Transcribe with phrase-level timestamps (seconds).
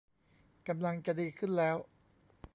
[0.67, 1.77] กำลังจะดีขึ้นแล้ว